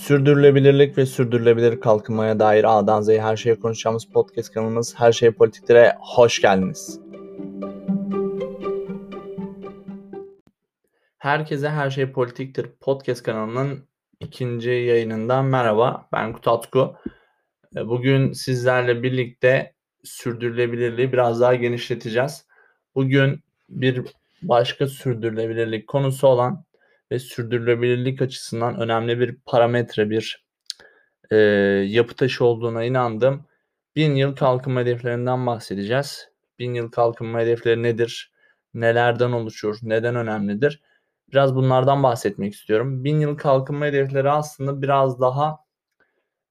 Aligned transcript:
Sürdürülebilirlik 0.00 0.98
ve 0.98 1.06
sürdürülebilir 1.06 1.80
kalkınmaya 1.80 2.38
dair 2.38 2.78
A'dan 2.78 3.00
Z'ye 3.00 3.22
her 3.22 3.36
şeye 3.36 3.60
konuşacağımız 3.60 4.04
podcast 4.04 4.52
kanalımız 4.52 4.94
Her 4.98 5.12
Şey 5.12 5.30
Politikler'e 5.30 5.96
hoş 6.00 6.40
geldiniz. 6.42 7.00
Herkese 11.18 11.68
Her 11.68 11.90
Şey 11.90 12.12
Politiktir 12.12 12.66
podcast 12.80 13.22
kanalının 13.22 13.88
ikinci 14.20 14.70
yayınından 14.70 15.44
merhaba. 15.44 16.08
Ben 16.12 16.32
Kutatku. 16.32 16.96
Bugün 17.74 18.32
sizlerle 18.32 19.02
birlikte 19.02 19.74
sürdürülebilirliği 20.04 21.12
biraz 21.12 21.40
daha 21.40 21.54
genişleteceğiz. 21.54 22.46
Bugün 22.94 23.40
bir 23.68 24.06
başka 24.42 24.86
sürdürülebilirlik 24.86 25.88
konusu 25.88 26.26
olan 26.26 26.64
ve 27.12 27.18
sürdürülebilirlik 27.18 28.22
açısından 28.22 28.80
önemli 28.80 29.20
bir 29.20 29.36
parametre, 29.46 30.10
bir 30.10 30.44
e, 31.30 31.36
yapı 31.88 32.14
taşı 32.14 32.44
olduğuna 32.44 32.84
inandım. 32.84 33.46
Bin 33.96 34.14
yıl 34.14 34.36
kalkınma 34.36 34.80
hedeflerinden 34.80 35.46
bahsedeceğiz. 35.46 36.28
Bin 36.58 36.74
yıl 36.74 36.90
kalkınma 36.90 37.40
hedefleri 37.40 37.82
nedir? 37.82 38.32
Nelerden 38.74 39.32
oluşur? 39.32 39.78
Neden 39.82 40.16
önemlidir? 40.16 40.82
Biraz 41.32 41.54
bunlardan 41.54 42.02
bahsetmek 42.02 42.54
istiyorum. 42.54 43.04
Bin 43.04 43.20
yıl 43.20 43.36
kalkınma 43.36 43.86
hedefleri 43.86 44.30
aslında 44.30 44.82
biraz 44.82 45.20
daha 45.20 45.58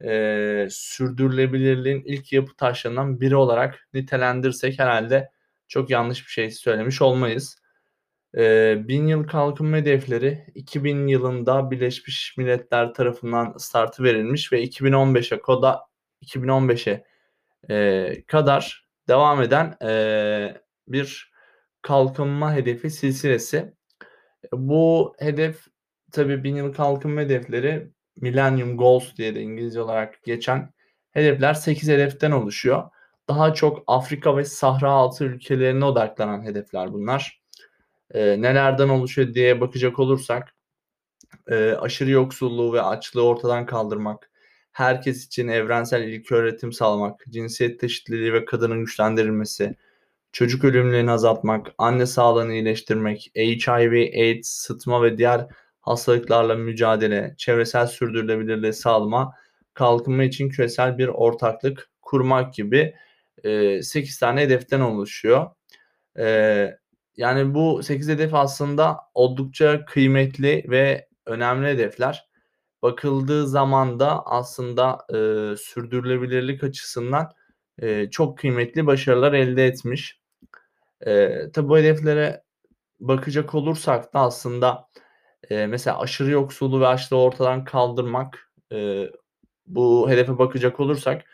e, 0.04 0.68
sürdürülebilirliğin 0.72 2.04
ilk 2.06 2.34
yapı 2.34 2.56
taşlarından 2.56 3.22
biri 3.22 3.36
olarak 3.36 3.88
nitelendirsek 3.94 4.80
herhalde 4.80 5.32
çok 5.68 5.90
yanlış 5.90 6.26
bir 6.26 6.32
şey 6.32 6.52
söylemiş 6.52 7.02
olmayız. 7.02 7.58
E, 8.38 8.76
bin 8.88 9.08
yıl 9.08 9.28
kalkınma 9.28 9.78
hedefleri 9.78 10.46
2000 10.56 11.08
yılında 11.08 11.72
Birleşmiş 11.72 12.38
Milletler 12.38 12.94
tarafından 12.94 13.54
startı 13.58 14.04
verilmiş 14.04 14.54
ve 14.54 14.64
2015'e 14.64 15.42
koda 15.42 15.82
2015'e 16.26 17.06
e, 17.70 18.24
kadar 18.28 18.88
devam 19.08 19.42
eden 19.42 19.78
e, 19.84 20.62
bir 20.88 21.32
kalkınma 21.82 22.54
hedefi 22.54 22.90
silsilesi. 22.90 23.74
Bu 24.54 25.16
hedef 25.20 25.66
tabi 26.12 26.44
bin 26.44 26.56
yıl 26.56 26.74
kalkınma 26.74 27.22
hedefleri 27.22 27.92
Millennium 28.16 28.78
Goals 28.78 29.16
diye 29.18 29.36
de 29.36 29.42
İngilizce 29.42 29.82
olarak 29.82 30.24
geçen 30.24 30.74
hedefler 31.12 31.54
8 31.54 31.90
hedeften 31.90 32.32
oluşuyor. 32.32 32.84
Daha 33.30 33.54
çok 33.54 33.84
Afrika 33.88 34.38
ve 34.38 34.46
Sahra 34.46 34.92
altı 34.92 35.26
ülkelerine 35.26 35.86
odaklanan 35.86 36.44
hedefler 36.44 36.94
bunlar. 36.94 37.39
E, 38.14 38.42
nelerden 38.42 38.90
oluşuyor 38.90 39.34
diye 39.34 39.62
bakacak 39.62 40.00
olursak 40.00 40.56
e, 41.48 41.72
aşırı 41.72 42.10
yoksulluğu 42.10 42.74
ve 42.74 42.82
açlığı 42.82 43.24
ortadan 43.24 43.66
kaldırmak, 43.66 44.32
herkes 44.72 45.26
için 45.26 45.48
evrensel 45.48 46.04
ilk 46.04 46.32
öğretim 46.32 46.74
sağlamak, 46.74 47.24
cinsiyet 47.30 47.84
eşitliği 47.84 48.34
ve 48.34 48.46
kadının 48.46 48.80
güçlendirilmesi, 48.80 49.76
çocuk 50.32 50.64
ölümlerini 50.64 51.12
azaltmak, 51.12 51.68
anne 51.78 52.06
sağlığını 52.06 52.54
iyileştirmek, 52.54 53.32
HIV, 53.36 53.94
AIDS, 53.94 54.50
sıtma 54.50 55.04
ve 55.04 55.18
diğer 55.18 55.48
hastalıklarla 55.82 56.56
mücadele, 56.56 57.36
çevresel 57.38 57.88
sürdürülebilirliği 57.88 58.74
sağlama, 58.74 59.34
kalkınma 59.74 60.24
için 60.24 60.50
küresel 60.50 60.98
bir 60.98 61.08
ortaklık 61.08 61.90
kurmak 62.02 62.54
gibi 62.54 62.96
e, 63.44 63.82
8 63.82 64.20
tane 64.20 64.42
hedeften 64.42 64.80
oluşuyor. 64.80 65.48
E, 66.20 66.78
yani 67.20 67.54
bu 67.54 67.84
8 67.84 68.10
hedef 68.10 68.34
aslında 68.34 68.98
oldukça 69.14 69.86
kıymetli 69.86 70.66
ve 70.70 71.08
önemli 71.26 71.68
hedefler. 71.68 72.30
Bakıldığı 72.82 73.48
zaman 73.48 74.00
da 74.00 74.26
aslında 74.26 74.98
e, 75.10 75.16
sürdürülebilirlik 75.58 76.64
açısından 76.64 77.32
e, 77.82 78.10
çok 78.10 78.38
kıymetli 78.38 78.88
başarılar 78.88 79.34
elde 79.34 79.66
etmiş. 79.66 80.20
E, 81.08 81.32
tabi 81.52 81.70
bu 81.70 81.78
hedeflere 81.78 82.44
bakacak 83.00 83.56
olursak 83.56 84.14
da 84.14 84.20
aslında 84.20 84.90
e, 85.50 85.68
mesela 85.68 86.00
aşırı 86.00 86.32
yoksulluğu 86.32 86.82
ve 86.82 86.88
açlığı 86.88 87.18
ortadan 87.18 87.64
kaldırmak 87.64 88.52
e, 88.74 89.06
bu 89.68 90.10
hedefe 90.10 90.38
bakacak 90.40 90.80
olursak 90.80 91.26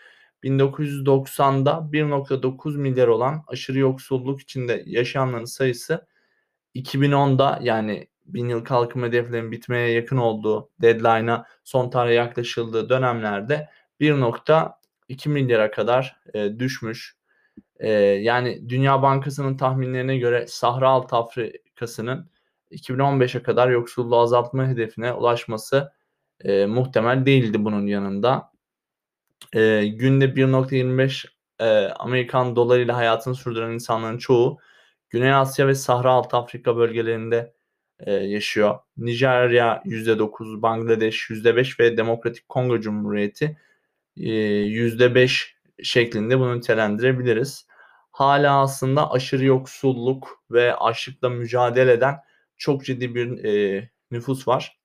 1990'da 0.46 1.90
1.9 1.92 2.78
milyar 2.78 3.08
olan 3.08 3.44
aşırı 3.48 3.80
yoksulluk 3.80 4.42
içinde 4.42 4.84
yaşayanların 4.86 5.46
sayısı 5.46 6.08
2010'da 6.76 7.60
yani 7.62 8.08
bin 8.26 8.50
yıl 8.50 8.66
kalkınma 8.66 9.08
hedeflerinin 9.08 9.52
bitmeye 9.52 9.92
yakın 9.92 10.18
olduğu 10.18 10.70
deadline'a 10.82 11.46
son 11.64 11.90
tarih 11.90 12.16
yaklaşıldığı 12.16 12.90
dönemlerde 12.90 13.70
1.2 14.02 15.30
milyara 15.30 15.72
kadar 15.72 16.18
e, 16.34 16.60
düşmüş. 16.60 17.16
E, 17.80 17.90
yani 18.00 18.70
Dünya 18.70 19.02
Bankası'nın 19.02 19.58
tahminlerine 19.58 20.18
göre 20.18 20.46
Sahra 20.48 20.90
Altı 20.90 21.16
Afrika'sının 21.16 22.30
2015'e 22.72 23.44
kadar 23.44 23.70
yoksulluğu 23.70 24.20
azaltma 24.20 24.68
hedefine 24.68 25.14
ulaşması 25.14 25.92
e, 26.40 26.66
muhtemel 26.66 27.26
değildi 27.26 27.66
bunun 27.66 27.88
yanında. 27.88 28.55
E, 29.54 29.86
günde 29.86 30.26
1.25 30.26 31.26
e, 31.60 31.88
Amerikan 31.88 32.56
dolarıyla 32.56 32.98
hayatını 32.98 33.36
sürdüren 33.36 33.72
insanların 33.72 34.18
çoğu 34.18 34.60
Güney 35.10 35.34
Asya 35.34 35.68
ve 35.68 35.76
Sahra 35.76 36.12
Altı 36.12 36.38
Afrika 36.38 36.78
bölgelerinde 36.78 37.54
e, 38.00 38.14
yaşıyor. 38.14 38.80
Nijerya 38.98 39.82
%9, 39.86 40.62
Bangladeş 40.62 41.30
%5 41.30 41.80
ve 41.80 41.98
Demokratik 41.98 42.50
Kongo 42.50 42.80
Cumhuriyeti 42.80 43.58
e, 44.18 44.30
%5 44.30 45.56
şeklinde 45.84 46.40
bunu 46.40 46.58
nitelendirebiliriz. 46.58 47.68
Hala 48.12 48.62
aslında 48.62 49.12
aşırı 49.12 49.46
yoksulluk 49.46 50.44
ve 50.52 50.76
açlıkla 50.76 51.30
mücadele 51.30 51.92
eden 51.92 52.16
çok 52.58 52.86
ciddi 52.86 53.16
bir 53.16 53.44
e, 53.44 53.90
nüfus 54.12 54.48
var. 54.48 54.80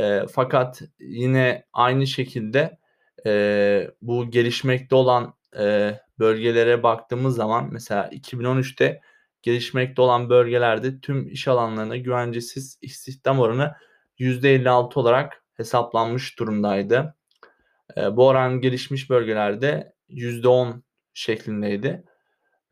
E, 0.00 0.20
fakat 0.32 0.82
yine 0.98 1.64
aynı 1.72 2.06
şekilde 2.06 2.78
e, 3.26 3.90
bu 4.02 4.30
gelişmekte 4.30 4.94
olan 4.94 5.34
e, 5.58 5.94
bölgelere 6.18 6.82
baktığımız 6.82 7.36
zaman 7.36 7.68
mesela 7.72 8.08
2013'te 8.08 9.00
gelişmekte 9.42 10.02
olan 10.02 10.30
bölgelerde 10.30 11.00
tüm 11.00 11.28
iş 11.28 11.48
alanlarına 11.48 11.96
güvencesiz 11.96 12.78
istihdam 12.82 13.40
oranı 13.40 13.74
%56 14.18 14.98
olarak 14.98 15.42
hesaplanmış 15.54 16.38
durumdaydı. 16.38 17.14
E, 17.96 18.16
bu 18.16 18.26
oran 18.26 18.60
gelişmiş 18.60 19.10
bölgelerde 19.10 19.94
%10 20.08 20.82
şeklindeydi. 21.14 22.04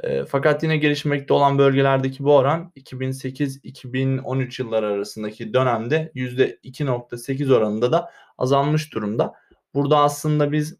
E, 0.00 0.24
fakat 0.24 0.62
yine 0.62 0.76
gelişmekte 0.76 1.34
olan 1.34 1.58
bölgelerdeki 1.58 2.24
bu 2.24 2.36
oran 2.36 2.72
2008-2013 2.76 4.62
yılları 4.62 4.86
arasındaki 4.86 5.54
dönemde 5.54 6.12
%2.8 6.14 7.54
oranında 7.54 7.92
da 7.92 8.10
azalmış 8.38 8.94
durumda. 8.94 9.34
Burada 9.74 9.98
aslında 9.98 10.52
biz 10.52 10.76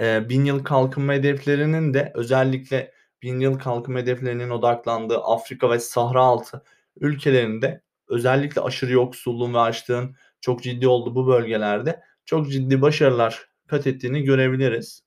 e, 0.00 0.28
bin 0.28 0.44
yıl 0.44 0.64
kalkınma 0.64 1.12
hedeflerinin 1.12 1.94
de 1.94 2.12
özellikle 2.14 2.92
bin 3.22 3.40
yıl 3.40 3.58
kalkınma 3.58 3.98
hedeflerinin 3.98 4.50
odaklandığı 4.50 5.18
Afrika 5.18 5.70
ve 5.70 5.78
Sahra 5.78 6.22
altı 6.22 6.62
ülkelerinde 7.00 7.82
özellikle 8.08 8.60
aşırı 8.60 8.92
yoksulluğun 8.92 9.54
ve 9.54 9.58
açlığın 9.58 10.16
çok 10.40 10.62
ciddi 10.62 10.88
olduğu 10.88 11.14
bu 11.14 11.26
bölgelerde 11.26 12.02
çok 12.24 12.50
ciddi 12.50 12.82
başarılar 12.82 13.48
kat 13.66 13.86
ettiğini 13.86 14.22
görebiliriz. 14.22 15.02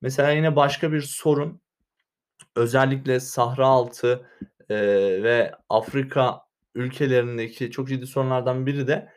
Mesela 0.00 0.30
yine 0.30 0.56
başka 0.56 0.92
bir 0.92 1.00
sorun 1.00 1.60
özellikle 2.56 3.20
Sahra 3.20 3.66
altı 3.66 4.26
e, 4.70 4.76
ve 5.22 5.52
Afrika 5.68 6.40
ülkelerindeki 6.74 7.70
çok 7.70 7.88
ciddi 7.88 8.06
sorunlardan 8.06 8.66
biri 8.66 8.86
de 8.86 9.08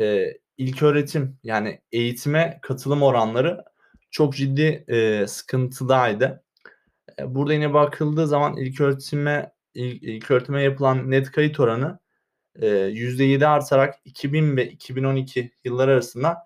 e, 0.00 0.26
ilk 0.60 0.82
öğretim 0.82 1.38
yani 1.44 1.80
eğitime 1.92 2.58
katılım 2.62 3.02
oranları 3.02 3.64
çok 4.10 4.34
ciddi 4.36 4.84
e, 4.88 5.26
sıkıntıdaydı. 5.26 6.44
E, 7.18 7.34
burada 7.34 7.54
yine 7.54 7.74
bakıldığı 7.74 8.26
zaman 8.26 8.56
ilk 8.56 8.80
öğretime 8.80 9.52
ilk, 9.74 10.02
ilk 10.02 10.30
öğretime 10.30 10.62
yapılan 10.62 11.10
net 11.10 11.30
kayıt 11.32 11.60
oranı 11.60 11.98
e, 12.56 12.66
%7 12.66 13.46
artarak 13.46 13.94
2000 14.04 14.56
ve 14.56 14.70
2012 14.70 15.52
yılları 15.64 15.90
arasında 15.90 16.38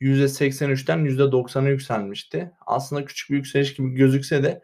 %83'ten 0.00 0.98
%90'a 0.98 1.68
yükselmişti. 1.68 2.52
Aslında 2.66 3.04
küçük 3.04 3.30
bir 3.30 3.36
yükseliş 3.36 3.74
gibi 3.74 3.94
gözükse 3.94 4.42
de 4.42 4.62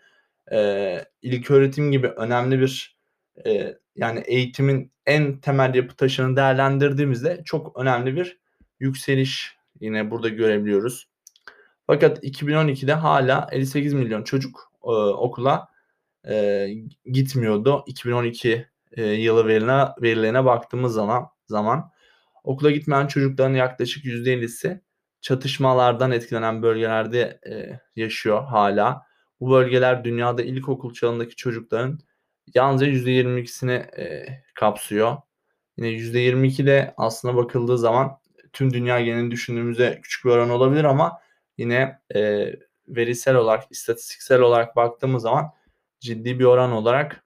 e, 0.52 1.04
ilk 1.22 1.50
öğretim 1.50 1.92
gibi 1.92 2.08
önemli 2.08 2.60
bir 2.60 2.98
e, 3.46 3.74
yani 3.96 4.20
eğitimin 4.26 4.92
en 5.06 5.40
temel 5.40 5.74
yapı 5.74 5.96
taşını 5.96 6.36
değerlendirdiğimizde 6.36 7.42
çok 7.44 7.80
önemli 7.80 8.16
bir 8.16 8.45
yükseliş 8.80 9.56
yine 9.80 10.10
burada 10.10 10.28
görebiliyoruz. 10.28 11.08
Fakat 11.86 12.24
2012'de 12.24 12.92
hala 12.92 13.48
58 13.52 13.92
milyon 13.94 14.22
çocuk 14.22 14.72
e, 14.84 14.88
okula 14.88 15.68
e, 16.28 16.68
gitmiyordu. 17.04 17.84
2012 17.86 18.68
e, 18.92 19.04
yılı 19.04 19.46
verilerine, 19.46 19.88
verilerine 20.02 20.44
baktığımız 20.44 20.94
zaman 20.94 21.26
zaman 21.46 21.90
okula 22.44 22.70
gitmeyen 22.70 23.06
çocukların 23.06 23.54
yaklaşık 23.54 24.04
%50'si 24.04 24.80
çatışmalardan 25.20 26.10
etkilenen 26.10 26.62
bölgelerde 26.62 27.40
e, 27.48 27.80
yaşıyor 27.96 28.44
hala. 28.44 29.06
Bu 29.40 29.50
bölgeler 29.50 30.04
dünyada 30.04 30.42
ilkokul 30.42 30.92
çağındaki 30.92 31.36
çocukların 31.36 31.98
yalnızca 32.54 32.86
%22'sini 32.86 34.00
e, 34.00 34.26
kapsıyor. 34.54 35.16
Yine 35.76 35.88
%22 35.88 36.66
de 36.66 36.94
aslına 36.96 37.36
bakıldığı 37.36 37.78
zaman 37.78 38.18
tüm 38.56 38.72
dünya 38.72 39.00
genelini 39.00 39.30
düşündüğümüzde 39.30 40.00
küçük 40.02 40.24
bir 40.24 40.30
oran 40.30 40.50
olabilir 40.50 40.84
ama 40.84 41.20
yine 41.58 41.98
e, 42.14 42.52
verisel 42.88 43.34
olarak, 43.36 43.64
istatistiksel 43.70 44.40
olarak 44.40 44.76
baktığımız 44.76 45.22
zaman 45.22 45.50
ciddi 46.00 46.38
bir 46.38 46.44
oran 46.44 46.72
olarak 46.72 47.24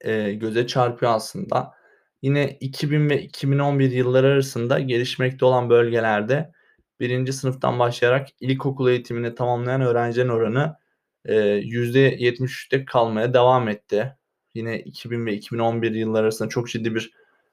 e, 0.00 0.32
göze 0.32 0.66
çarpıyor 0.66 1.12
aslında. 1.12 1.74
Yine 2.22 2.56
2000 2.60 3.10
ve 3.10 3.22
2011 3.22 3.90
yılları 3.90 4.26
arasında 4.26 4.78
gelişmekte 4.78 5.44
olan 5.44 5.70
bölgelerde 5.70 6.52
birinci 7.00 7.32
sınıftan 7.32 7.78
başlayarak 7.78 8.28
ilkokul 8.40 8.88
eğitimini 8.90 9.34
tamamlayan 9.34 9.80
öğrencilerin 9.80 10.28
oranı 10.28 10.76
e, 11.24 11.34
%73'te 11.60 12.84
kalmaya 12.84 13.34
devam 13.34 13.68
etti. 13.68 14.16
Yine 14.54 14.80
2000 14.80 15.26
ve 15.26 15.34
2011 15.34 15.92
yılları 15.92 16.22
arasında 16.22 16.48
çok 16.48 16.68
ciddi 16.68 16.94
bir 16.94 17.12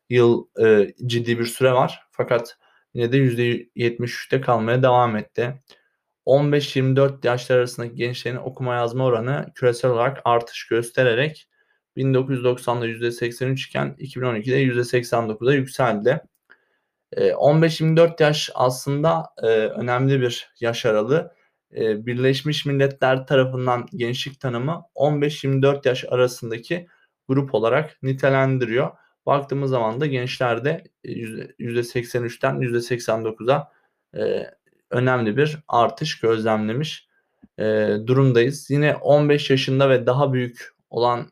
yıl 0.09 0.47
e, 0.63 0.93
ciddi 1.05 1.39
bir 1.39 1.45
süre 1.45 1.73
var. 1.73 2.07
Fakat 2.11 2.57
yine 2.97 3.11
de 3.11 3.17
%73'te 3.17 4.41
kalmaya 4.41 4.83
devam 4.83 5.17
etti. 5.17 5.61
15-24 6.25 7.27
yaşlar 7.27 7.57
arasındaki 7.57 7.95
gençlerin 7.95 8.35
okuma 8.35 8.75
yazma 8.75 9.05
oranı 9.05 9.51
küresel 9.55 9.91
olarak 9.91 10.21
artış 10.25 10.67
göstererek 10.67 11.49
1990'da 11.97 12.87
%83 12.87 13.67
iken 13.67 13.95
2012'de 13.99 14.63
%89'a 14.63 15.53
yükseldi. 15.53 16.21
15-24 17.15 18.23
yaş 18.23 18.49
aslında 18.55 19.25
önemli 19.75 20.21
bir 20.21 20.49
yaş 20.59 20.85
aralığı. 20.85 21.31
Birleşmiş 21.71 22.65
Milletler 22.65 23.27
tarafından 23.27 23.87
gençlik 23.95 24.39
tanımı 24.39 24.83
15-24 24.95 25.87
yaş 25.87 26.05
arasındaki 26.09 26.87
grup 27.27 27.55
olarak 27.55 27.97
nitelendiriyor. 28.03 28.91
Baktığımız 29.27 29.69
zaman 29.69 30.01
da 30.01 30.05
gençlerde 30.05 30.83
%83'ten 31.05 32.55
%89'a 32.55 33.71
önemli 34.89 35.37
bir 35.37 35.57
artış 35.67 36.19
gözlemlemiş 36.19 37.07
durumdayız. 38.07 38.69
Yine 38.69 38.95
15 38.95 39.49
yaşında 39.49 39.89
ve 39.89 40.05
daha 40.05 40.33
büyük 40.33 40.69
olan 40.89 41.31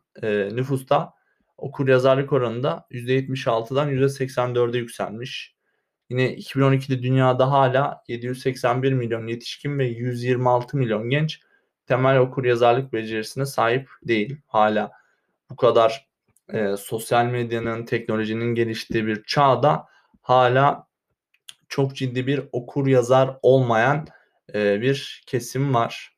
nüfusta 0.52 1.14
okur 1.58 1.88
yazarlık 1.88 2.34
oranında 2.34 2.88
%76'dan 2.92 3.90
%84'e 3.92 4.78
yükselmiş. 4.78 5.56
Yine 6.10 6.36
2012'de 6.36 7.04
dünyada 7.04 7.52
hala 7.52 8.04
781 8.08 8.94
milyon 8.94 9.28
yetişkin 9.28 9.80
ve 9.80 9.86
126 9.86 10.78
milyon 10.78 11.10
genç 11.10 11.40
temel 11.88 12.18
okur 12.18 12.46
yazarlık 12.46 12.94
becerisine 12.94 13.46
sahip 13.46 13.90
değil. 14.04 14.38
Hala 14.48 14.92
bu 15.50 15.56
kadar 15.56 16.05
e, 16.54 16.78
sosyal 16.78 17.26
medyanın, 17.26 17.86
teknolojinin 17.86 18.56
geliştiği 18.56 19.08
bir 19.08 19.24
çağda 19.24 19.86
hala 20.22 20.88
çok 21.70 21.96
ciddi 21.96 22.28
bir 22.28 22.42
okur 22.52 22.88
yazar 22.88 23.38
olmayan 23.42 24.08
e, 24.54 24.82
bir 24.82 25.24
kesim 25.28 25.74
var. 25.74 26.16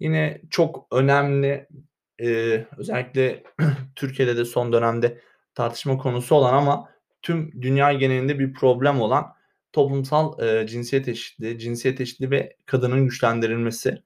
Yine 0.00 0.40
çok 0.50 0.86
önemli 0.92 1.68
e, 2.20 2.28
özellikle 2.78 3.42
Türkiye'de 3.96 4.36
de 4.36 4.44
son 4.44 4.72
dönemde 4.72 5.20
tartışma 5.54 5.98
konusu 5.98 6.34
olan 6.34 6.54
ama 6.54 6.88
tüm 7.22 7.62
dünya 7.62 7.92
genelinde 7.92 8.38
bir 8.38 8.52
problem 8.52 9.00
olan 9.00 9.32
toplumsal 9.72 10.42
e, 10.42 10.66
cinsiyet 10.66 11.08
eşitliği, 11.08 11.58
cinsiyet 11.58 12.00
eşitliği 12.00 12.30
ve 12.30 12.56
kadının 12.66 13.04
güçlendirilmesi. 13.04 14.02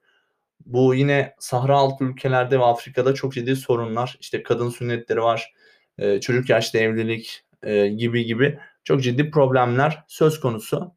Bu 0.67 0.95
yine 0.95 1.35
Sahra 1.39 1.77
altı 1.77 2.03
ülkelerde 2.03 2.59
ve 2.59 2.63
Afrika'da 2.63 3.13
çok 3.13 3.33
ciddi 3.33 3.55
sorunlar. 3.55 4.17
İşte 4.19 4.43
kadın 4.43 4.69
sünnetleri 4.69 5.21
var, 5.21 5.53
e, 5.97 6.21
çocuk 6.21 6.49
yaşta 6.49 6.77
evlilik 6.77 7.43
e, 7.63 7.87
gibi 7.87 8.25
gibi 8.25 8.59
çok 8.83 9.03
ciddi 9.03 9.31
problemler 9.31 10.03
söz 10.07 10.39
konusu. 10.39 10.95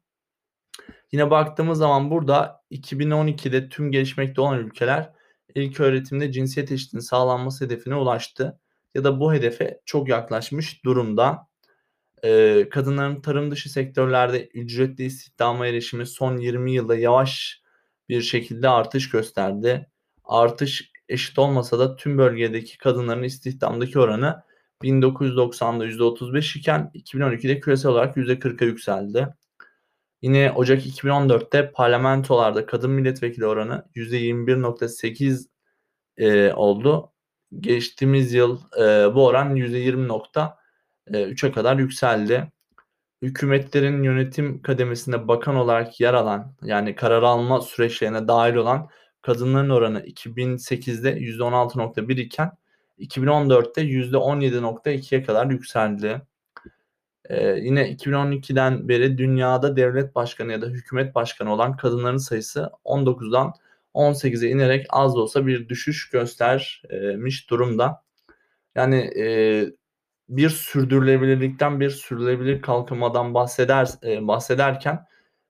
Yine 1.11 1.31
baktığımız 1.31 1.77
zaman 1.77 2.11
burada 2.11 2.61
2012'de 2.71 3.69
tüm 3.69 3.91
gelişmekte 3.91 4.41
olan 4.41 4.59
ülkeler 4.59 5.11
ilk 5.55 5.79
öğretimde 5.79 6.31
cinsiyet 6.31 6.71
eşitliğinin 6.71 7.05
sağlanması 7.05 7.65
hedefine 7.65 7.95
ulaştı 7.95 8.59
ya 8.95 9.03
da 9.03 9.19
bu 9.19 9.33
hedefe 9.33 9.81
çok 9.85 10.09
yaklaşmış 10.09 10.85
durumda. 10.85 11.47
Ee, 12.23 12.67
kadınların 12.71 13.21
tarım 13.21 13.51
dışı 13.51 13.71
sektörlerde 13.71 14.47
ücretli 14.47 15.03
istihdama 15.03 15.67
erişimi 15.67 16.05
son 16.05 16.37
20 16.37 16.73
yılda 16.73 16.95
yavaş 16.97 17.61
bir 18.11 18.21
şekilde 18.21 18.69
artış 18.69 19.09
gösterdi. 19.09 19.87
Artış 20.23 20.91
eşit 21.09 21.39
olmasa 21.39 21.79
da 21.79 21.95
tüm 21.95 22.17
bölgedeki 22.17 22.77
kadınların 22.77 23.23
istihdamdaki 23.23 23.99
oranı 23.99 24.43
1990'da 24.83 25.87
%35 25.87 26.59
iken 26.59 26.91
2012'de 26.95 27.59
küresel 27.59 27.91
olarak 27.91 28.17
%40'a 28.17 28.65
yükseldi. 28.65 29.27
Yine 30.21 30.51
Ocak 30.51 30.85
2014'te 30.85 31.71
parlamentolarda 31.71 32.65
kadın 32.65 32.91
milletvekili 32.91 33.45
oranı 33.45 33.85
%21.8 33.95 35.47
e, 36.17 36.53
oldu. 36.53 37.13
Geçtiğimiz 37.59 38.33
yıl 38.33 38.59
e, 38.79 39.15
bu 39.15 39.25
oran 39.25 39.55
%20.3'e 39.55 41.51
kadar 41.51 41.77
yükseldi. 41.77 42.51
Hükümetlerin 43.21 44.03
yönetim 44.03 44.61
kademesinde 44.61 45.27
bakan 45.27 45.55
olarak 45.55 45.99
yer 45.99 46.13
alan 46.13 46.53
yani 46.63 46.95
karar 46.95 47.23
alma 47.23 47.61
süreçlerine 47.61 48.27
dahil 48.27 48.55
olan 48.55 48.89
kadınların 49.21 49.69
oranı 49.69 49.99
2008'de 49.99 51.17
%16.1 51.17 52.21
iken 52.21 52.51
2014'te 52.99 53.81
%17.2'ye 53.81 55.23
kadar 55.23 55.45
yükseldi. 55.49 56.21
Ee, 57.29 57.49
yine 57.49 57.91
2012'den 57.91 58.89
beri 58.89 59.17
dünyada 59.17 59.75
devlet 59.75 60.15
başkanı 60.15 60.51
ya 60.51 60.61
da 60.61 60.65
hükümet 60.65 61.15
başkanı 61.15 61.53
olan 61.53 61.77
kadınların 61.77 62.17
sayısı 62.17 62.69
19'dan 62.85 63.53
18'e 63.93 64.49
inerek 64.49 64.85
az 64.89 65.15
da 65.15 65.19
olsa 65.19 65.47
bir 65.47 65.69
düşüş 65.69 66.09
göstermiş 66.09 67.49
durumda. 67.49 68.03
Yani 68.75 68.95
e, 69.19 69.65
bir 70.31 70.49
sürdürülebilirlikten 70.49 71.79
bir 71.79 71.89
sürdürülebilir 71.89 72.61
kalkınmadan 72.61 73.33
bahseder 73.33 73.89
e, 74.03 74.27
bahsederken 74.27 75.05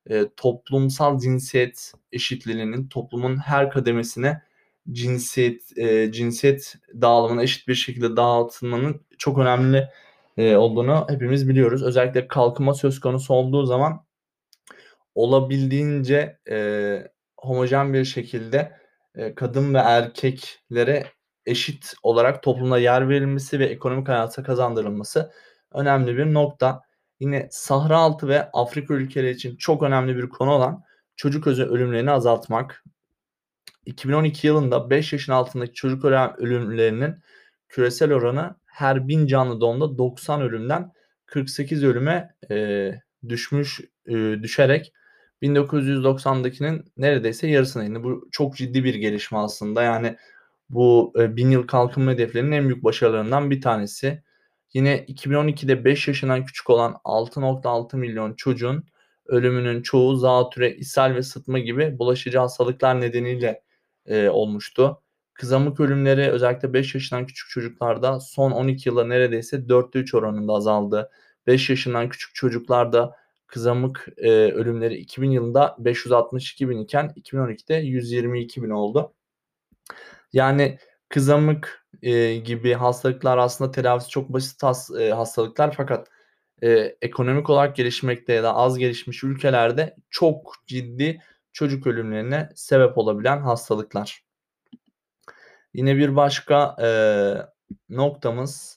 e, 0.10 0.26
toplumsal 0.38 1.20
cinsiyet 1.20 1.94
eşitliğinin 2.12 2.88
toplumun 2.88 3.38
her 3.38 3.70
kademesine 3.70 4.42
cinsiyet 4.92 5.78
e, 5.78 6.12
cinsiyet 6.12 6.76
dağılımına 7.02 7.44
eşit 7.44 7.68
bir 7.68 7.76
şekilde 7.76 8.16
dağıtılmanın 8.16 9.02
çok 9.18 9.38
önemli 9.38 9.90
e, 10.38 10.56
olduğunu 10.56 11.06
hepimiz 11.10 11.50
biliyoruz. 11.50 11.84
Özellikle 11.84 12.28
kalkınma 12.28 12.74
söz 12.74 13.00
konusu 13.00 13.34
olduğu 13.34 13.66
zaman 13.66 14.06
olabildiğince 15.16 16.40
e, 16.50 16.98
homojen 17.38 17.94
bir 17.94 18.06
şekilde 18.06 18.72
e, 19.16 19.36
kadın 19.36 19.74
ve 19.74 19.78
erkeklere 19.78 21.06
eşit 21.46 21.94
olarak 22.04 22.44
toplumda 22.44 22.80
yer 22.80 23.10
verilmesi 23.10 23.60
ve 23.60 23.66
ekonomik 23.66 24.08
hayata 24.08 24.44
kazandırılması 24.44 25.32
önemli 25.72 26.18
bir 26.18 26.34
nokta. 26.34 26.82
Yine 27.20 27.48
Sahra 27.52 27.98
altı 27.98 28.28
ve 28.28 28.50
Afrika 28.54 28.94
ülkeleri 28.94 29.36
için 29.36 29.56
çok 29.56 29.84
önemli 29.84 30.18
bir 30.18 30.30
konu 30.30 30.52
olan 30.52 30.84
çocuk 31.16 31.48
özü 31.48 31.64
ölümlerini 31.64 32.12
azaltmak. 32.12 32.84
2012 33.86 34.48
yılında 34.48 34.90
5 34.90 35.14
yaşın 35.14 35.34
altındaki 35.34 35.74
çocuk 35.74 36.06
ölümlerinin 36.06 37.16
küresel 37.70 38.14
oranı 38.14 38.56
her 38.66 39.08
bin 39.08 39.28
canlı 39.28 39.62
doğumda 39.62 39.98
90 39.98 40.42
ölümden 40.42 40.92
48 41.26 41.84
ölüme 41.84 42.36
e, 42.52 42.92
düşmüş 43.30 43.82
e, 44.08 44.14
düşerek 44.44 44.94
1990'dakinin 45.42 46.92
neredeyse 46.98 47.48
yarısına 47.48 47.84
indi. 47.84 48.04
Bu 48.04 48.28
çok 48.32 48.56
ciddi 48.56 48.84
bir 48.84 48.96
gelişme 48.96 49.38
aslında. 49.38 49.84
Yani 49.84 50.18
bu 50.74 51.14
e, 51.20 51.36
bin 51.36 51.50
yıl 51.52 51.68
kalkınma 51.68 52.12
hedeflerinin 52.12 52.52
en 52.52 52.64
büyük 52.70 52.84
başarılarından 52.84 53.52
bir 53.52 53.62
tanesi. 53.62 54.24
Yine 54.74 55.06
2012'de 55.06 55.86
5 55.86 56.08
yaşından 56.08 56.46
küçük 56.46 56.70
olan 56.70 56.96
6.6 57.06 57.98
milyon 57.98 58.34
çocuğun 58.34 58.84
ölümünün 59.26 59.82
çoğu 59.82 60.16
zatüre, 60.16 60.76
ishal 60.76 61.16
ve 61.16 61.24
sıtma 61.24 61.60
gibi 61.60 62.00
bulaşıcı 62.00 62.40
hastalıklar 62.40 63.02
nedeniyle 63.02 63.64
e, 64.06 64.30
olmuştu. 64.30 65.02
Kızamık 65.34 65.80
ölümleri 65.80 66.30
özellikle 66.30 66.74
5 66.74 66.96
yaşından 66.96 67.26
küçük 67.26 67.50
çocuklarda 67.50 68.20
son 68.20 68.52
12 68.52 68.90
yılda 68.90 69.06
neredeyse 69.06 69.58
4'te 69.58 70.00
3 70.00 70.14
oranında 70.14 70.54
azaldı. 70.54 71.10
5 71.48 71.70
yaşından 71.70 72.10
küçük 72.10 72.36
çocuklarda 72.36 73.16
kızamık 73.48 74.08
e, 74.18 74.30
ölümleri 74.32 74.96
2000 74.96 75.32
yılında 75.32 75.76
562 75.80 76.70
bin 76.70 76.78
iken 76.78 77.14
2012'de 77.18 77.76
122 77.76 78.64
bin 78.64 78.70
oldu. 78.70 79.14
Yani 80.34 80.78
kızamık 81.10 81.88
e, 82.02 82.36
gibi 82.36 82.74
hastalıklar 82.74 83.38
aslında 83.38 83.72
tedavisi 83.72 84.10
çok 84.10 84.30
basit 84.34 84.64
has, 84.64 84.92
e, 85.00 85.12
hastalıklar 85.12 85.74
fakat 85.78 86.08
e, 86.64 86.70
ekonomik 87.02 87.50
olarak 87.50 87.76
gelişmekte 87.76 88.34
ya 88.34 88.44
da 88.44 88.56
az 88.56 88.78
gelişmiş 88.78 89.24
ülkelerde 89.24 89.96
çok 90.10 90.54
ciddi 90.68 91.22
çocuk 91.54 91.88
ölümlerine 91.88 92.50
sebep 92.56 92.98
olabilen 92.98 93.42
hastalıklar. 93.42 94.24
Yine 95.74 95.98
bir 95.98 96.16
başka 96.16 96.76
e, 96.82 96.88
noktamız 97.90 98.76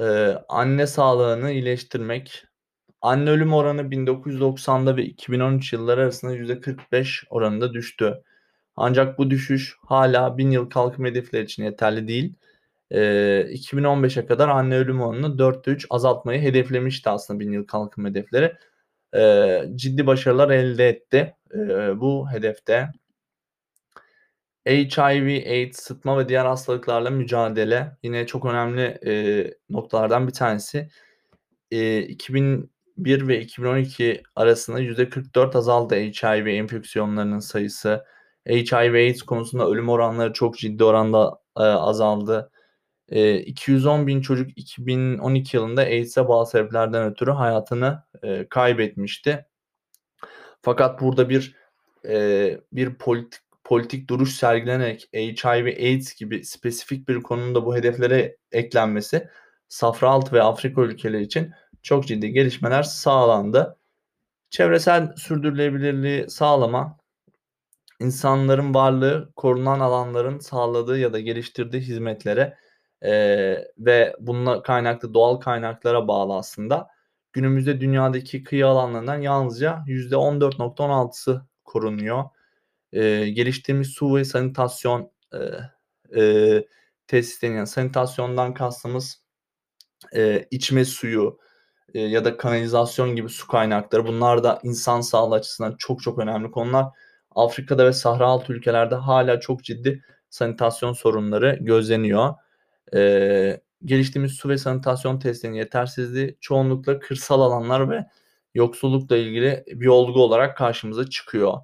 e, 0.00 0.04
anne 0.48 0.86
sağlığını 0.86 1.50
iyileştirmek. 1.50 2.44
Anne 3.00 3.30
ölüm 3.30 3.54
oranı 3.54 3.90
1990'da 3.90 4.96
ve 4.96 5.04
2013 5.04 5.72
yılları 5.72 6.00
arasında 6.00 6.34
%45 6.34 7.26
oranında 7.30 7.72
düştü. 7.72 8.22
Ancak 8.78 9.18
bu 9.18 9.30
düşüş 9.30 9.76
hala 9.86 10.38
1000 10.38 10.50
yıl 10.50 10.70
kalkınma 10.70 11.08
hedefleri 11.08 11.44
için 11.44 11.64
yeterli 11.64 12.08
değil. 12.08 12.34
E, 12.90 13.00
2015'e 13.50 14.26
kadar 14.26 14.48
anne 14.48 14.76
ölüm 14.76 15.00
oranını 15.00 15.38
4'te 15.38 15.70
3 15.70 15.86
azaltmayı 15.90 16.40
hedeflemişti 16.40 17.10
aslında 17.10 17.40
1000 17.40 17.52
yıl 17.52 17.66
kalkınma 17.66 18.08
hedefleri. 18.08 18.56
E, 19.16 19.62
ciddi 19.76 20.06
başarılar 20.06 20.50
elde 20.50 20.88
etti 20.88 21.34
e, 21.54 22.00
bu 22.00 22.30
hedefte. 22.30 22.88
HIV, 24.66 25.50
AIDS, 25.50 25.80
sıtma 25.80 26.18
ve 26.18 26.28
diğer 26.28 26.44
hastalıklarla 26.46 27.10
mücadele 27.10 27.96
yine 28.02 28.26
çok 28.26 28.44
önemli 28.44 28.82
e, 29.06 29.44
noktalardan 29.70 30.26
bir 30.28 30.32
tanesi. 30.32 30.88
E, 31.70 32.02
2001 32.02 33.28
ve 33.28 33.40
2012 33.40 34.22
arasında 34.36 34.80
%44 34.80 35.58
azaldı 35.58 35.94
HIV 35.94 36.46
enfeksiyonlarının 36.46 37.38
sayısı. 37.38 38.04
HIV 38.48 38.94
AIDS 38.94 39.22
konusunda 39.22 39.68
ölüm 39.68 39.88
oranları 39.88 40.32
çok 40.32 40.58
ciddi 40.58 40.84
oranda 40.84 41.38
e, 41.56 41.62
azaldı. 41.62 42.50
E, 43.08 43.38
210 43.38 44.06
bin 44.06 44.20
çocuk 44.20 44.50
2012 44.56 45.56
yılında 45.56 45.80
AIDS'e 45.80 46.28
bağlı 46.28 46.46
sebeplerden 46.46 47.10
ötürü 47.10 47.30
hayatını 47.30 48.02
e, 48.22 48.48
kaybetmişti. 48.48 49.46
Fakat 50.62 51.00
burada 51.00 51.28
bir 51.28 51.56
e, 52.08 52.60
bir 52.72 52.94
politik 52.94 53.40
politik 53.64 54.10
duruş 54.10 54.34
sergilenerek 54.34 55.08
HIV, 55.14 55.66
AIDS 55.66 56.14
gibi 56.14 56.44
spesifik 56.44 57.08
bir 57.08 57.22
konunun 57.22 57.66
bu 57.66 57.76
hedeflere 57.76 58.36
eklenmesi 58.52 59.28
Safranaltı 59.68 60.32
ve 60.32 60.42
Afrika 60.42 60.82
ülkeleri 60.82 61.22
için 61.22 61.52
çok 61.82 62.06
ciddi 62.06 62.32
gelişmeler 62.32 62.82
sağlandı. 62.82 63.76
Çevresel 64.50 65.16
sürdürülebilirliği 65.16 66.30
sağlama, 66.30 66.97
insanların 68.00 68.74
varlığı 68.74 69.32
korunan 69.36 69.80
alanların 69.80 70.38
sağladığı 70.38 70.98
ya 70.98 71.12
da 71.12 71.20
geliştirdiği 71.20 71.82
hizmetlere 71.82 72.58
e, 73.02 73.12
ve 73.78 74.16
bununla 74.20 74.62
kaynaklı 74.62 75.14
doğal 75.14 75.36
kaynaklara 75.36 76.08
bağlı 76.08 76.36
aslında. 76.36 76.88
Günümüzde 77.32 77.80
dünyadaki 77.80 78.44
kıyı 78.44 78.66
alanlarından 78.66 79.20
yalnızca 79.20 79.84
%14.16'sı 79.86 81.42
korunuyor 81.64 82.24
e, 82.92 83.28
geliştirmiş 83.28 83.88
su 83.88 84.16
ve 84.16 84.24
sanitasyon 84.24 85.10
e, 85.34 85.38
e, 86.20 86.64
tesislerinin 87.06 87.56
yani 87.56 87.66
sanitasyondan 87.66 88.54
kastımız 88.54 89.22
e, 90.16 90.48
içme 90.50 90.84
suyu 90.84 91.38
ya 91.94 92.24
da 92.24 92.36
kanalizasyon 92.36 93.16
gibi 93.16 93.28
su 93.28 93.46
kaynakları 93.46 94.06
bunlar 94.06 94.44
da 94.44 94.60
insan 94.62 95.00
sağlığı 95.00 95.34
açısından 95.34 95.76
çok 95.78 96.02
çok 96.02 96.18
önemli 96.18 96.50
konular. 96.50 96.86
Afrika'da 97.34 97.86
ve 97.86 97.92
Sahra 97.92 98.26
altı 98.26 98.52
ülkelerde 98.52 98.94
hala 98.94 99.40
çok 99.40 99.64
ciddi 99.64 100.02
sanitasyon 100.30 100.92
sorunları 100.92 101.58
gözleniyor. 101.60 102.34
E, 102.94 103.60
geliştiğimiz 103.84 104.32
su 104.32 104.48
ve 104.48 104.58
sanitasyon 104.58 105.18
testlerinin 105.18 105.58
yetersizliği 105.58 106.36
çoğunlukla 106.40 106.98
kırsal 106.98 107.40
alanlar 107.40 107.90
ve 107.90 108.06
yoksullukla 108.54 109.16
ilgili 109.16 109.64
bir 109.66 109.86
olgu 109.86 110.22
olarak 110.22 110.56
karşımıza 110.56 111.10
çıkıyor. 111.10 111.54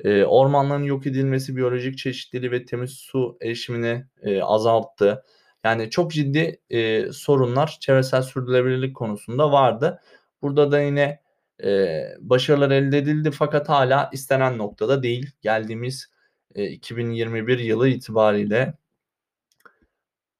E, 0.00 0.24
ormanların 0.24 0.82
yok 0.82 1.06
edilmesi 1.06 1.56
biyolojik 1.56 1.98
çeşitliliği 1.98 2.52
ve 2.52 2.64
temiz 2.64 2.90
su 2.90 3.38
erişimini 3.42 4.04
e, 4.22 4.42
azalttı. 4.42 5.24
Yani 5.64 5.90
çok 5.90 6.12
ciddi 6.12 6.60
e, 6.70 7.12
sorunlar 7.12 7.76
çevresel 7.80 8.22
sürdürülebilirlik 8.22 8.96
konusunda 8.96 9.52
vardı. 9.52 10.00
Burada 10.42 10.72
da 10.72 10.80
yine 10.80 11.23
e, 11.62 12.02
başarılar 12.20 12.70
elde 12.70 12.98
edildi 12.98 13.30
fakat 13.30 13.68
hala 13.68 14.10
istenen 14.12 14.58
noktada 14.58 15.02
değil. 15.02 15.30
Geldiğimiz 15.42 16.10
e, 16.54 16.66
2021 16.66 17.58
yılı 17.58 17.88
itibariyle 17.88 18.74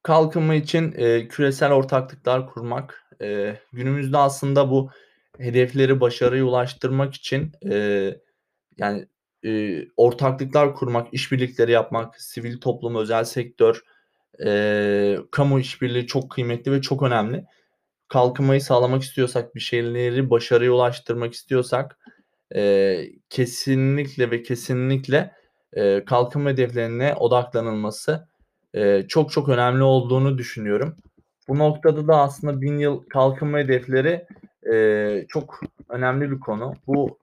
kalkınma 0.03 0.55
için 0.55 0.93
e, 0.97 1.27
küresel 1.27 1.71
ortaklıklar 1.71 2.47
kurmak 2.47 3.03
e, 3.21 3.57
günümüzde 3.73 4.17
aslında 4.17 4.71
bu 4.71 4.89
hedefleri 5.37 6.01
başarıya 6.01 6.45
ulaştırmak 6.45 7.13
için 7.13 7.51
e, 7.71 7.75
yani 8.77 9.07
e, 9.45 9.81
ortaklıklar 9.97 10.75
kurmak, 10.75 11.13
işbirlikleri 11.13 11.71
yapmak, 11.71 12.21
sivil 12.21 12.59
toplum, 12.59 12.95
özel 12.95 13.23
sektör, 13.23 13.81
e, 14.45 15.17
kamu 15.31 15.59
işbirliği 15.59 16.07
çok 16.07 16.31
kıymetli 16.31 16.71
ve 16.71 16.81
çok 16.81 17.03
önemli. 17.03 17.45
Kalkınmayı 18.07 18.61
sağlamak 18.61 19.03
istiyorsak, 19.03 19.55
bir 19.55 19.59
şeyleri 19.59 20.29
başarıya 20.29 20.71
ulaştırmak 20.71 21.33
istiyorsak 21.33 21.97
e, 22.55 23.03
kesinlikle 23.29 24.31
ve 24.31 24.43
kesinlikle 24.43 25.31
e, 25.73 26.05
kalkınma 26.05 26.49
hedeflerine 26.49 27.13
odaklanılması 27.13 28.27
e, 28.73 29.05
çok 29.07 29.31
çok 29.31 29.49
önemli 29.49 29.83
olduğunu 29.83 30.37
düşünüyorum. 30.37 30.95
Bu 31.47 31.59
noktada 31.59 32.07
da 32.07 32.17
aslında 32.17 32.61
bin 32.61 32.77
yıl 32.77 33.03
kalkınma 33.09 33.57
hedefleri 33.57 34.25
e, 34.73 35.25
çok 35.27 35.61
önemli 35.89 36.31
bir 36.31 36.39
konu. 36.39 36.73
Bu 36.87 37.19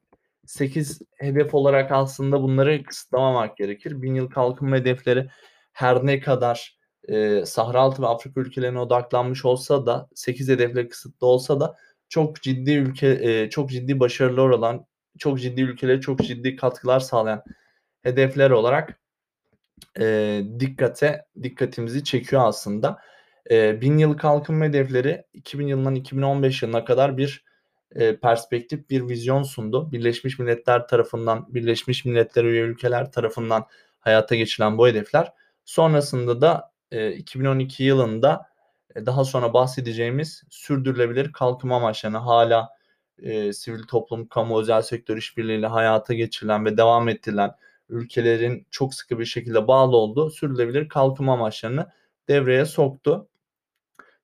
8 0.47 1.03
hedef 1.17 1.55
olarak 1.55 1.93
aslında 1.93 2.43
bunları 2.43 2.85
kısıtlamamak 2.85 3.57
gerekir. 3.57 4.03
Bin 4.03 4.15
yıl 4.15 4.31
kalkınma 4.31 4.77
hedefleri 4.77 5.29
her 5.73 6.07
ne 6.07 6.21
kadar 6.21 6.79
e, 7.09 7.47
Sahra 7.47 7.81
altı 7.81 8.03
ve 8.03 8.07
Afrika 8.07 8.41
ülkelerine 8.41 8.81
odaklanmış 8.81 9.45
olsa 9.45 9.87
da 9.87 10.09
8 10.15 10.49
hedefle 10.49 10.89
kısıtlı 10.89 11.27
olsa 11.27 11.61
da 11.61 11.77
çok 12.09 12.43
ciddi 12.43 12.71
ülke 12.71 13.09
e, 13.09 13.51
çok 13.51 13.71
ciddi 13.71 14.01
başarılar 14.01 14.49
olan 14.49 14.87
çok 15.19 15.41
ciddi 15.41 15.61
ülkelere 15.61 16.01
çok 16.01 16.19
ciddi 16.19 16.57
katkılar 16.57 17.01
sağlayan 17.01 17.43
hedefler 18.03 18.51
olarak 18.51 19.01
e, 20.01 20.43
dikkate 20.61 21.25
dikkatimizi 21.43 22.05
çekiyor 22.05 22.43
aslında. 22.45 22.99
E, 23.51 23.81
bin 23.81 23.99
yıl 23.99 24.17
kalkınma 24.17 24.65
hedefleri 24.65 25.25
2000 25.33 25.67
yılından 25.67 25.95
2015 25.95 26.63
yılına 26.63 26.85
kadar 26.85 27.17
bir 27.17 27.45
e, 27.95 28.17
perspektif 28.17 28.91
bir 28.91 29.09
vizyon 29.09 29.43
sundu. 29.43 29.93
Birleşmiş 29.93 30.39
Milletler 30.39 30.89
tarafından, 30.89 31.55
Birleşmiş 31.55 32.05
Milletler 32.05 32.45
üye 32.45 32.63
ülkeler 32.63 33.13
tarafından 33.13 33.67
hayata 34.01 34.35
geçirilen 34.35 34.79
bu 34.79 34.89
hedefler. 34.89 35.33
Sonrasında 35.65 36.41
da 36.41 36.72
e, 36.93 37.13
2012 37.13 37.85
yılında 37.85 38.47
e, 38.97 39.07
daha 39.07 39.25
sonra 39.25 39.55
bahsedeceğimiz 39.55 40.43
sürdürülebilir 40.51 41.33
kalkınma 41.33 41.77
amaçlarını 41.77 42.19
hala 42.19 42.69
e, 43.19 43.53
sivil 43.53 43.83
toplum, 43.83 44.29
kamu, 44.29 44.61
özel 44.61 44.83
sektör 44.83 45.17
işbirliğiyle 45.17 45.67
hayata 45.67 46.15
geçirilen 46.15 46.65
ve 46.65 46.77
devam 46.77 47.09
ettirilen 47.09 47.51
ülkelerin 47.89 48.67
çok 48.71 48.95
sıkı 48.95 49.19
bir 49.19 49.25
şekilde 49.25 49.69
bağlı 49.69 49.97
olduğu 49.97 50.31
sürdürülebilir 50.31 50.89
kalkınma 50.89 51.33
amaçlarını 51.33 51.93
devreye 52.29 52.65
soktu 52.65 53.29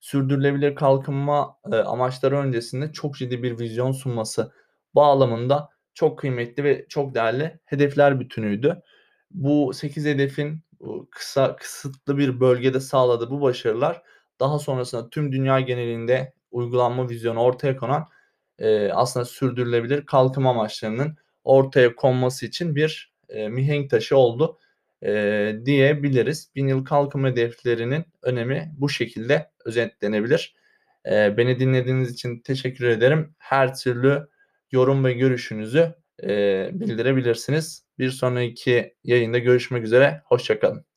sürdürülebilir 0.00 0.74
kalkınma 0.74 1.56
e, 1.72 1.76
amaçları 1.76 2.38
öncesinde 2.38 2.92
çok 2.92 3.16
ciddi 3.16 3.42
bir 3.42 3.58
vizyon 3.58 3.92
sunması 3.92 4.52
bağlamında 4.94 5.68
çok 5.94 6.18
kıymetli 6.18 6.64
ve 6.64 6.86
çok 6.88 7.14
değerli 7.14 7.58
hedefler 7.64 8.20
bütünüydü. 8.20 8.82
Bu 9.30 9.72
8 9.74 10.04
hedefin 10.04 10.60
kısa 11.10 11.56
kısıtlı 11.56 12.18
bir 12.18 12.40
bölgede 12.40 12.80
sağladığı 12.80 13.30
bu 13.30 13.40
başarılar 13.40 14.02
daha 14.40 14.58
sonrasında 14.58 15.10
tüm 15.10 15.32
dünya 15.32 15.60
genelinde 15.60 16.32
uygulanma 16.50 17.08
vizyonu 17.08 17.40
ortaya 17.40 17.76
konan 17.76 18.06
e, 18.58 18.92
aslında 18.92 19.24
sürdürülebilir 19.24 20.06
kalkınma 20.06 20.50
amaçlarının 20.50 21.16
ortaya 21.44 21.94
konması 21.94 22.46
için 22.46 22.76
bir 22.76 23.12
e, 23.28 23.48
mihenk 23.48 23.90
taşı 23.90 24.16
oldu 24.16 24.58
e, 25.02 25.52
diyebiliriz. 25.64 26.50
Bin 26.54 26.68
yıl 26.68 26.84
kalkınma 26.84 27.28
hedeflerinin 27.28 28.04
önemi 28.22 28.72
bu 28.78 28.88
şekilde 28.88 29.50
özetlenebilir. 29.64 30.54
E, 31.06 31.36
beni 31.36 31.60
dinlediğiniz 31.60 32.12
için 32.12 32.40
teşekkür 32.40 32.86
ederim. 32.86 33.34
Her 33.38 33.74
türlü 33.74 34.28
yorum 34.72 35.04
ve 35.04 35.12
görüşünüzü 35.12 35.94
e, 36.22 36.70
bildirebilirsiniz. 36.72 37.87
Bir 37.98 38.10
sonraki 38.10 38.94
yayında 39.04 39.38
görüşmek 39.38 39.84
üzere. 39.84 40.22
Hoşçakalın. 40.26 40.87